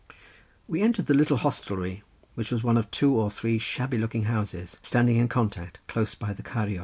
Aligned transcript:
We 0.67 0.81
entered 0.81 1.05
the 1.05 1.13
little 1.13 1.37
hostelry 1.37 2.01
which 2.33 2.49
was 2.49 2.63
one 2.63 2.75
of 2.75 2.89
two 2.89 3.13
or 3.15 3.29
three 3.29 3.59
shabby 3.59 3.99
looking 3.99 4.23
houses, 4.23 4.79
standing 4.81 5.17
in 5.17 5.27
contact, 5.27 5.79
close 5.85 6.15
by 6.15 6.33
the 6.33 6.41
Ceiriog. 6.41 6.79